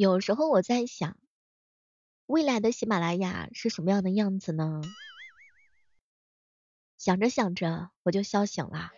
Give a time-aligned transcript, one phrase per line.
[0.00, 1.18] 有时候我在想，
[2.24, 4.80] 未来的喜马拉雅是什么样的样子呢？
[6.96, 8.92] 想着想着，我就笑醒了。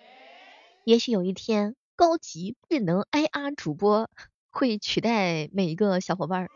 [0.85, 4.09] 也许有一天，高级智能 AI 主播
[4.51, 6.49] 会取代每一个小伙伴。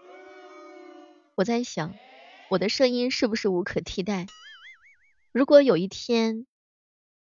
[1.34, 1.96] 我在想，
[2.48, 4.28] 我的声音是不是无可替代？
[5.32, 6.46] 如果有一天，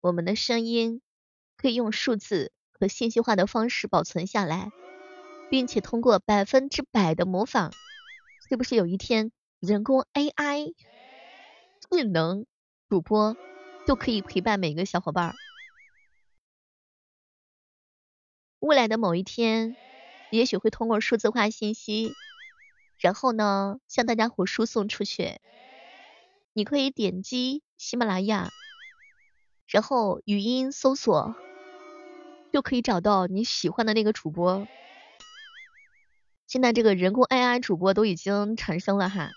[0.03, 1.01] 我们的声音
[1.57, 4.71] 可以用数字和信息化的方式保存下来。
[5.51, 7.73] 并且通过百分之百的模仿，
[8.49, 9.31] 是不是有一天
[9.61, 10.75] 人工 AI
[11.91, 12.47] 智能
[12.89, 13.37] 主播
[13.87, 15.35] 就可以陪伴每个小伙伴？
[18.59, 19.77] 未来的某一天，
[20.31, 22.15] 也许会通过数字化信息，
[22.99, 25.41] 然后呢向大家伙输送出去。
[26.55, 28.51] 你可以点击喜马拉雅，
[29.67, 31.35] 然后语音搜索，
[32.53, 34.67] 就可以找到你喜欢的那个主播。
[36.47, 39.33] 现在这个人工 AI 主播都已经产生了哈，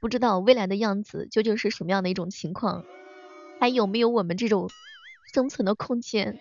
[0.00, 2.84] 不知道未来的样子究竟是什么样的一种情况，
[3.60, 4.70] 还有没有我们这种
[5.32, 6.38] 生存的空间？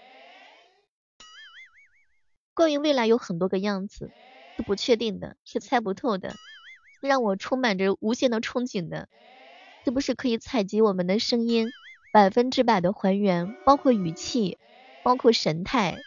[2.53, 4.11] 关于未来有很多个样子，
[4.55, 6.35] 是不确定的，是猜不透的，
[7.01, 9.09] 让我充满着无限的憧憬的。
[9.83, 11.67] 是不是可以采集我们的声音，
[12.13, 14.57] 百分之百的还原，包括语气，
[15.03, 15.97] 包括神态，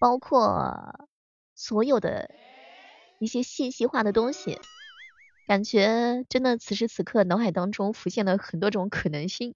[0.00, 1.06] 包括
[1.54, 2.34] 所有的。
[3.22, 4.58] 一些信息化的东西，
[5.46, 9.54] 感觉真的此时此刻脑海当中浮现了很多种可能性。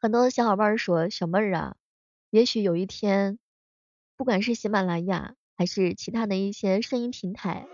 [0.00, 1.76] 很多小伙伴说，小妹儿啊，
[2.30, 3.38] 也许有一天，
[4.16, 7.64] 不管是喜马拉雅还是其他的一些声音平台，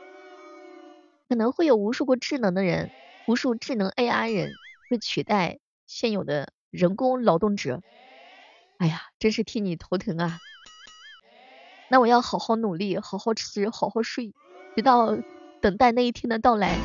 [1.31, 2.91] 可能会有无数个智能的人，
[3.27, 4.55] 无数智能 AI 人
[4.91, 7.81] 会取代现有的人工劳动者。
[8.77, 10.41] 哎呀，真是替你头疼啊！
[11.93, 14.33] 那我要好好努力，好好吃，好好睡，
[14.75, 15.15] 直到
[15.61, 16.79] 等待那一天的到来。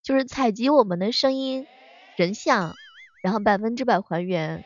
[0.00, 1.66] 就是采集我们的声音、
[2.14, 2.76] 人像，
[3.20, 4.64] 然后百分之百还原，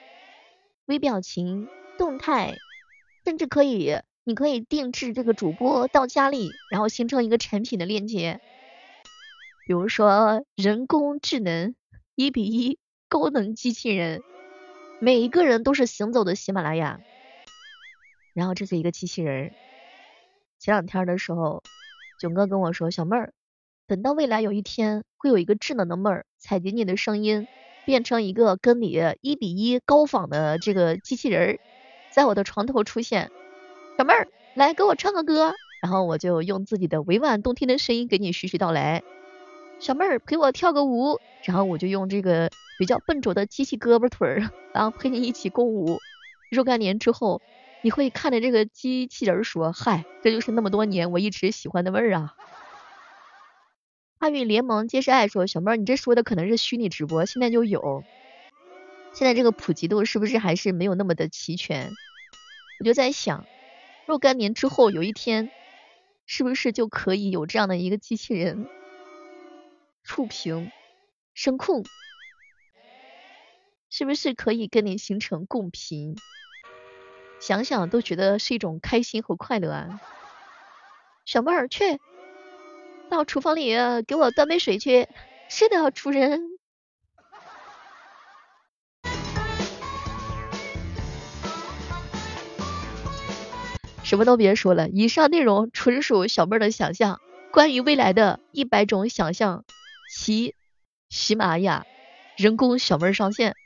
[0.85, 2.59] 微表情、动态，
[3.25, 8.43] 甚至可以，你可以定制这个主播到家里，然后形成一个产品的链接。
[9.67, 11.75] 比如说人工智能
[12.15, 12.79] 一比一
[13.09, 14.21] 高能机器人，
[15.01, 17.01] 每一个人都是行走的喜马拉雅。
[18.33, 19.53] 然后这是一个机器人。
[20.59, 21.63] 前两天的时候，
[22.21, 23.33] 囧哥跟我说，小妹儿，
[23.87, 27.49] 等到未来有一天，会有一个智能的妹儿采集你的声音，
[27.87, 31.59] 变成一个跟你一比一高仿的这个机器人，
[32.11, 33.31] 在我的床头出现。
[33.97, 39.03] 小妹儿，来给我唱个歌，然后我就用自己的委婉动听的声音给你徐徐道来。
[39.79, 45.99] 小妹儿，陪我跳个舞，然后我就用这个比较笨拙的机器胳膊腿儿，然后陪你一起共舞。
[46.51, 47.41] 若干年之后。
[47.83, 52.35] 你会看着这个机器人说：“嗨，这就是那么多年我一直喜欢的味儿啊。”
[54.19, 58.05] 阿与联盟皆是爱说：“小妹儿，你这说的可能是虚拟直播，现在就有。
[59.15, 61.91] 现在这个普及度是不是还是没有那么的齐全？
[62.81, 63.47] 我就在想，
[64.05, 65.51] 若干年之后有一天，
[66.27, 68.69] 是不是就可以有这样的一个机器人，
[70.05, 70.71] 触屏、
[71.33, 71.83] 声控，
[73.89, 76.15] 是不是可以跟你形成共频？”
[77.41, 80.01] 想想都觉得是一种开心和快乐啊！
[81.25, 81.99] 小妹儿，去
[83.09, 83.75] 到厨房里
[84.07, 85.09] 给我端杯水去。
[85.49, 86.43] 是的，主人。
[94.03, 97.21] 什么都别说了，以上内容纯属小妹儿的想象。
[97.53, 99.65] 关于未来的一百种想象，
[100.13, 100.55] 其
[101.09, 101.87] 喜马拉雅
[102.37, 103.57] 人工小妹儿上线。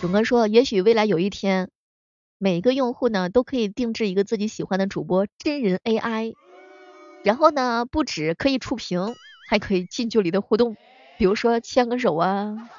[0.00, 1.70] 勇哥说，也许未来有一天，
[2.38, 6.36] 每一个用户呢都可以定制一个自己喜欢的主播真人 AI，
[7.24, 9.16] 然后呢不止可以触屏，
[9.48, 10.76] 还可以近距离的互动，
[11.18, 12.70] 比如说牵个手啊，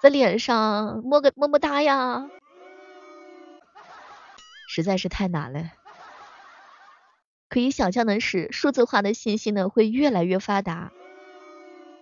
[0.00, 2.30] 在脸上摸个么么哒呀，
[4.68, 5.72] 实在是太难了。
[7.48, 10.92] 可以想象的是，数字化的信息呢会越来越发达。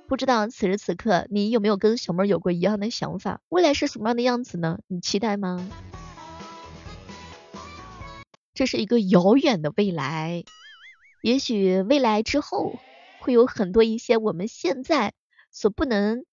[0.09, 3.41] 不知道此时此刻你有没有跟小妹有过一样的想法？
[3.49, 4.79] 未来是什么样的样子呢？
[4.87, 5.69] 你期待吗？
[8.55, 10.45] 这是一个遥远的未来，
[11.23, 12.79] 也许未来之后
[13.19, 15.13] 会有很多一些我们现在
[15.51, 16.25] 所不能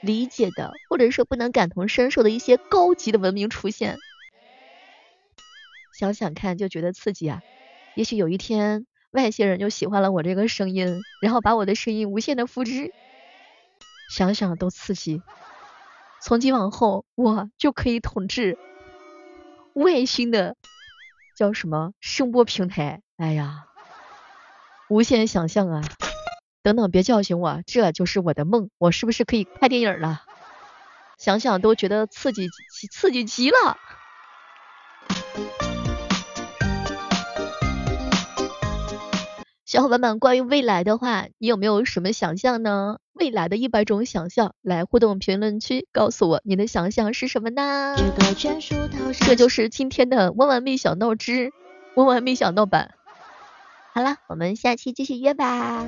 [0.00, 3.98] 理解的，或者说不能感同身受的一些高级的文明出现。
[5.98, 7.42] 想想看就觉得刺激啊！
[7.94, 8.86] 也许有一天。
[9.16, 12.92] 外星人就喜欢了我这个声音，然后把我的声音无限的复制，
[14.10, 15.22] 想想都刺激。
[16.20, 18.58] 从今往后我就可以统治
[19.72, 20.54] 外星的
[21.34, 23.00] 叫什么声波平台。
[23.16, 23.64] 哎呀，
[24.90, 25.82] 无限想象啊！
[26.62, 28.68] 等等，别叫醒我，这就是我的梦。
[28.76, 30.24] 我是不是可以拍电影了？
[31.16, 32.50] 想想都觉得刺激，
[32.92, 33.78] 刺激极了。
[39.66, 42.98] 小伙伴们，关于未来的话，你有没有什么想象呢？
[43.12, 47.96] 未来的一百种想象，来互动评论区告诉我你的想象是什么呢？
[49.26, 51.50] 这就是今天的万万没想到之
[51.96, 52.94] 万万没想到版。
[53.92, 55.84] 好了，我们下期继续约吧。